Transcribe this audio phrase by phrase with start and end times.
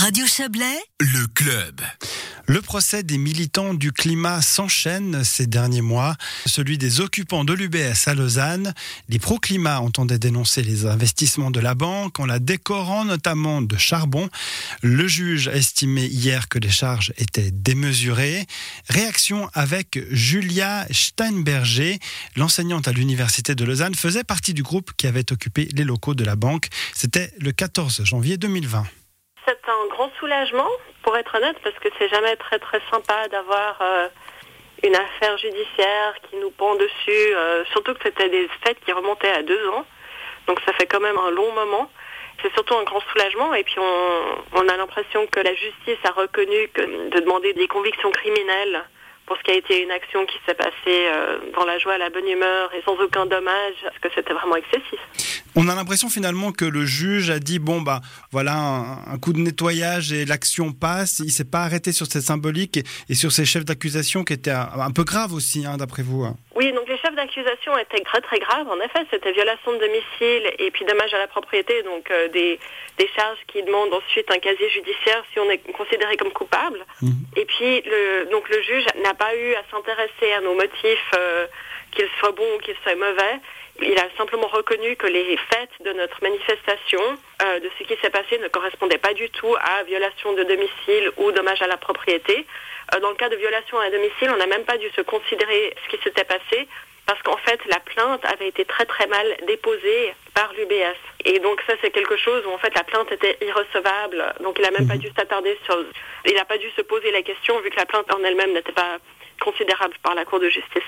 [0.00, 1.82] Radio Chablais, le club.
[2.46, 6.16] Le procès des militants du climat s'enchaîne ces derniers mois.
[6.46, 8.72] Celui des occupants de l'UBS à Lausanne.
[9.10, 14.30] Les pro-climat entendaient dénoncer les investissements de la banque en la décorant notamment de charbon.
[14.80, 18.46] Le juge a estimé hier que les charges étaient démesurées.
[18.88, 21.98] Réaction avec Julia Steinberger,
[22.36, 26.24] l'enseignante à l'université de Lausanne, faisait partie du groupe qui avait occupé les locaux de
[26.24, 26.68] la banque.
[26.94, 28.86] C'était le 14 janvier 2020
[29.50, 30.68] c'est un grand soulagement,
[31.02, 34.08] pour être honnête, parce que c'est jamais très très sympa d'avoir euh,
[34.82, 39.32] une affaire judiciaire qui nous pend dessus, euh, surtout que c'était des faits qui remontaient
[39.32, 39.84] à deux ans.
[40.46, 41.90] Donc ça fait quand même un long moment.
[42.42, 46.10] C'est surtout un grand soulagement et puis on, on a l'impression que la justice a
[46.12, 48.82] reconnu que de demander des convictions criminelles
[49.26, 52.10] pour ce qui a été une action qui s'est passée euh, dans la joie, la
[52.10, 54.98] bonne humeur et sans aucun dommage, parce que c'était vraiment excessif.
[55.56, 58.00] On a l'impression finalement que le juge a dit bon bah
[58.30, 61.20] voilà un, coup de nettoyage et l'action passe.
[61.24, 64.90] Il s'est pas arrêté sur cette symbolique et, sur ces chefs d'accusation qui étaient un,
[64.92, 66.24] peu graves aussi, hein, d'après vous.
[66.24, 66.36] Hein.
[66.54, 68.68] Oui, donc les chefs d'accusation étaient très très graves.
[68.68, 72.58] En effet, c'était violation de domicile et puis dommage à la propriété, donc euh, des,
[72.98, 76.78] des charges qui demandent ensuite un casier judiciaire si on est considéré comme coupable.
[77.02, 77.12] Mhm.
[77.36, 81.46] Et puis le, donc le juge n'a pas eu à s'intéresser à nos motifs, euh,
[81.92, 83.40] qu'ils soient bons ou qu'ils soient mauvais.
[83.82, 87.00] Il a simplement reconnu que les faits de notre manifestation,
[87.42, 91.10] euh, de ce qui s'est passé, ne correspondaient pas du tout à violation de domicile
[91.16, 92.46] ou dommage à la propriété.
[92.94, 95.74] Euh, dans le cas de violation à domicile, on n'a même pas dû se considérer
[95.84, 96.68] ce qui s'était passé
[97.06, 100.96] parce qu'en fait, la plainte avait été très très mal déposée par l'UBS.
[101.24, 104.32] Et donc ça, c'est quelque chose où en fait la plainte était irrecevable.
[104.40, 105.00] Donc il n'a même pas mhm.
[105.00, 105.76] dû s'attarder sur...
[106.26, 108.72] Il n'a pas dû se poser la question vu que la plainte en elle-même n'était
[108.72, 108.98] pas
[109.40, 110.84] considérable par la Cour de justice.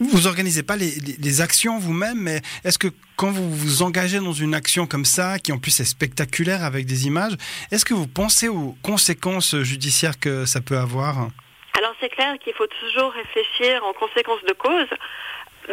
[0.00, 4.54] Vous organisez pas les, actions vous-même, mais est-ce que quand vous vous engagez dans une
[4.54, 7.34] action comme ça, qui en plus est spectaculaire avec des images,
[7.72, 11.28] est-ce que vous pensez aux conséquences judiciaires que ça peut avoir
[11.76, 14.88] Alors c'est clair qu'il faut toujours réfléchir en conséquences de cause.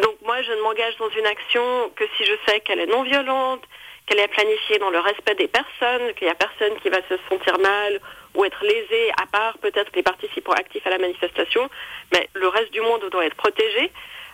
[0.02, 1.62] Donc moi, je ne m'engage dans une action
[1.96, 3.62] que si je sais qu'elle est non violente,
[4.08, 7.16] qu'elle est planifiée dans le respect des personnes, qu'il n'y a personne qui va se
[7.30, 8.00] sentir mal
[8.35, 11.69] ou être lésé, à part peut-être les participants actifs à la manifestation,
[12.13, 13.91] mais le reste du monde doit être protégé.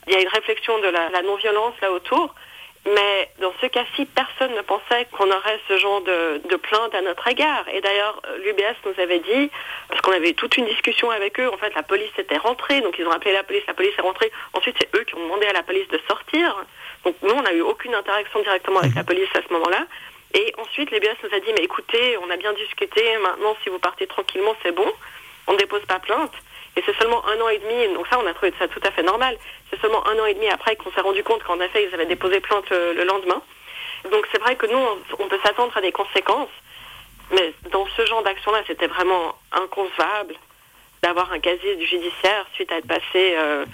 [0.08, 2.34] Il y a une réflexion de la, la non-violence là autour.
[2.86, 7.02] Mais dans ce cas-ci, personne ne pensait qu'on aurait ce genre de, de, plainte à
[7.02, 7.64] notre égard.
[7.72, 9.52] Et d'ailleurs, l'UBS nous avait dit,
[9.88, 12.98] parce qu'on avait toute une discussion avec eux, en fait, la police était rentrée, donc
[12.98, 14.32] ils ont appelé la police, la police est rentrée.
[14.54, 16.56] Ensuite, c'est eux qui ont demandé à la police de sortir.
[17.06, 19.86] Donc nous, on n'a eu aucune interaction directement avec la police à ce moment-là.
[20.34, 23.80] Et ensuite, l'UBS nous a dit, mais écoutez, on a bien discuté, maintenant, si vous
[23.80, 24.90] partez tranquillement, c'est bon,
[25.48, 26.34] on ne dépose pas plainte.
[26.78, 28.92] Et c'est seulement un an et demi, donc ça, on a trouvé ça tout à
[28.92, 29.38] fait normal.
[29.70, 32.06] C'est seulement un an et demi après qu'on s'est rendu compte qu'en effet, ils avaient
[32.06, 33.42] déposé plainte euh, le lendemain.
[34.10, 34.80] Donc c'est vrai que nous,
[35.20, 36.50] on, peut s'attendre à des conséquences,
[37.32, 40.36] mais dans ce genre d'action-là, c'était vraiment inconcevable
[41.04, 43.66] d'avoir un casier du judiciaire suite à être passé euh,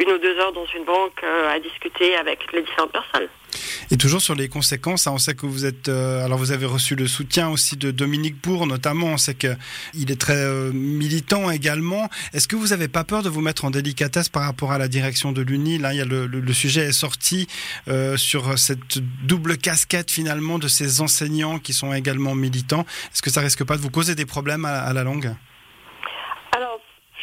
[0.00, 3.28] une ou deux heures dans une banque euh, à discuter avec les différentes personnes.
[3.90, 5.88] Et toujours sur les conséquences, hein, on sait que vous êtes.
[5.88, 9.06] Euh, alors, vous avez reçu le soutien aussi de Dominique Bourg, notamment.
[9.06, 12.08] On sait qu'il est très euh, militant également.
[12.34, 14.86] Est-ce que vous n'avez pas peur de vous mettre en délicatesse par rapport à la
[14.86, 15.78] direction de l'UNI?
[15.78, 17.46] Là, il y a le, sujet est sorti
[18.16, 22.84] sur cette double casquette finalement de ces enseignants qui sont également militants.
[23.12, 25.34] Est-ce que ça risque pas de vous causer des problèmes à, la longue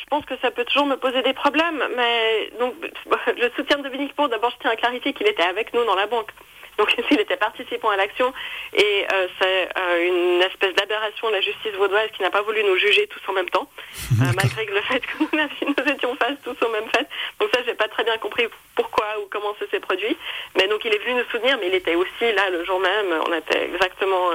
[0.05, 2.75] je pense que ça peut toujours me poser des problèmes, mais donc
[3.37, 5.95] le soutien de Dominique Bourg, d'abord je tiens à clarifier qu'il était avec nous dans
[5.95, 6.31] la banque.
[6.77, 8.33] Donc il était participant à l'action
[8.73, 12.63] et euh, c'est euh, une espèce d'aberration de la justice vaudoise qui n'a pas voulu
[12.63, 13.67] nous juger tous en même temps,
[14.21, 17.07] euh, malgré le fait que nous, étions face tous au même fait.
[17.39, 18.45] Donc ça, j'ai pas très bien compris
[18.75, 20.17] pourquoi ou comment ça s'est produit.
[20.57, 23.21] Mais donc il est venu nous soutenir, mais il était aussi là le jour même.
[23.27, 24.29] On était exactement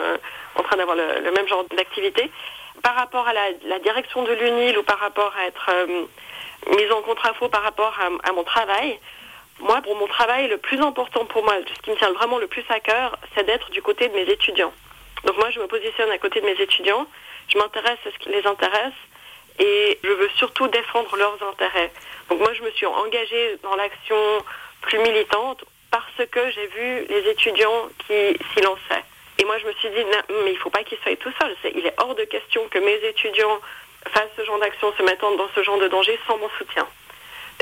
[0.56, 2.30] en train d'avoir le, même genre d'activité.
[2.82, 5.70] Par rapport à la, direction de l'UNIL ou par rapport à être
[6.76, 8.98] mise en contre-info par rapport à mon travail,
[9.60, 12.46] moi, pour mon travail, le plus important pour moi, ce qui me tient vraiment le
[12.46, 14.72] plus à cœur, c'est d'être du côté de mes étudiants.
[15.24, 17.06] Donc moi, je me positionne à côté de mes étudiants,
[17.48, 18.94] je m'intéresse à ce qui les intéresse
[19.58, 21.92] et je veux surtout défendre leurs intérêts.
[22.30, 24.16] Donc moi, je me suis engagée dans l'action
[24.80, 29.04] plus militante parce que j'ai vu les étudiants qui s'y lançaient.
[29.40, 31.56] Et moi, je me suis dit, mais il ne faut pas qu'ils soient tout seuls.
[31.74, 33.58] il est hors de question que mes étudiants
[34.08, 36.86] fassent ce genre d'action, se mettant dans ce genre de danger sans mon soutien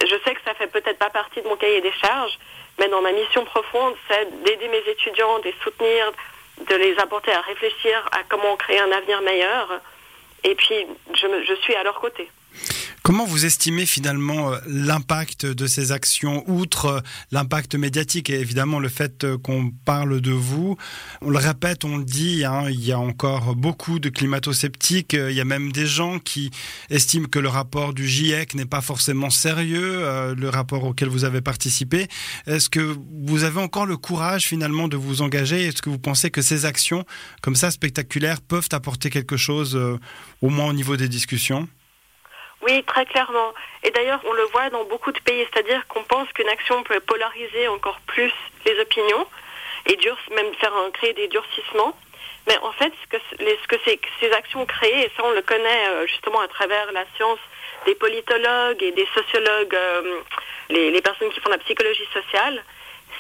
[0.07, 2.39] je sais que ça fait peut-être pas partie de mon cahier des charges,
[2.79, 6.13] mais dans ma mission profonde, c'est d'aider mes étudiants, de les soutenir,
[6.69, 9.81] de les apporter à réfléchir à comment créer un avenir meilleur.
[10.45, 12.31] Et puis, je suis à leur côté.
[13.03, 17.01] Comment vous estimez finalement euh, l'impact de ces actions, outre euh,
[17.31, 20.77] l'impact médiatique et évidemment le fait euh, qu'on parle de vous?
[21.23, 25.33] On le répète, on le dit, hein, il y a encore beaucoup de climato-sceptiques, il
[25.33, 26.51] y a même des gens qui
[26.91, 31.41] estiment que le rapport du GIEC n'est pas forcément sérieux, le rapport auquel vous avez
[31.41, 32.09] participé.
[32.47, 32.97] Est-ce que
[33.27, 35.67] vous avez encore le courage finalement de vous engager?
[35.67, 37.05] Est-ce que vous pensez que ces actions
[37.43, 39.79] comme ça spectaculaires peuvent apporter quelque chose,
[40.43, 41.69] au moins au niveau des discussions?
[42.63, 43.55] Oui, très clairement.
[43.85, 47.01] Et d'ailleurs, on le voit dans beaucoup de pays, c'est-à-dire qu'on pense qu'une action peut
[47.01, 48.33] polariser encore plus
[48.67, 49.27] les opinions
[49.87, 49.99] et
[50.35, 51.97] même faire créer des durcissements.
[52.47, 53.77] Mais en fait, ce que, ce que
[54.21, 57.39] ces actions créent, et ça on le connaît euh, justement à travers la science
[57.87, 60.21] des politologues et des sociologues, euh,
[60.71, 62.65] les, les personnes qui font la psychologie sociale,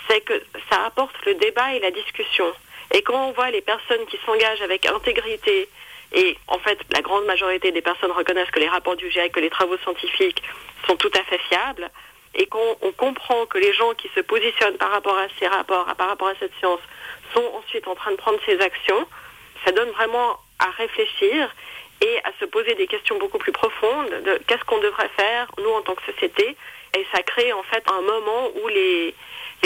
[0.09, 2.53] c'est que ça apporte le débat et la discussion.
[2.93, 5.69] Et quand on voit les personnes qui s'engagent avec intégrité,
[6.13, 9.41] et en fait, la grande majorité des personnes reconnaissent que les rapports du GIEC, que
[9.41, 10.43] les travaux scientifiques
[10.87, 11.91] sont tout à fait fiables.
[12.35, 15.87] Et qu'on on comprend que les gens qui se positionnent par rapport à ces rapports,
[15.97, 16.81] par rapport à cette science,
[17.35, 19.07] sont ensuite en train de prendre ces actions,
[19.65, 21.55] ça donne vraiment à réfléchir
[22.01, 25.71] et à se poser des questions beaucoup plus profondes de qu'est-ce qu'on devrait faire, nous,
[25.71, 26.57] en tant que société.
[26.97, 29.15] Et ça crée en fait un moment où les,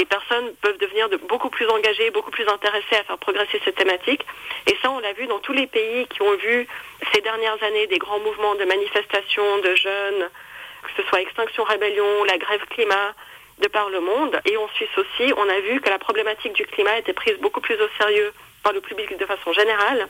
[0.08, 4.24] personnes peuvent devenir de, beaucoup plus engagées, beaucoup plus intéressées à faire progresser cette thématique.
[4.66, 6.66] Et ça, on l'a vu dans tous les pays qui ont vu
[7.12, 10.28] ces dernières années des grands mouvements de manifestations de jeunes,
[10.82, 13.14] que ce soit Extinction Rébellion, la grève climat,
[13.60, 14.40] de par le monde.
[14.44, 17.60] Et en Suisse aussi, on a vu que la problématique du climat était prise beaucoup
[17.60, 18.32] plus au sérieux
[18.62, 20.08] par le public de façon générale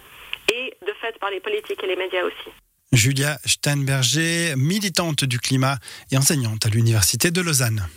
[0.51, 2.51] et de fait par les politiques et les médias aussi.
[2.93, 5.79] Julia Steinberger, militante du climat
[6.11, 7.89] et enseignante à l'Université de Lausanne.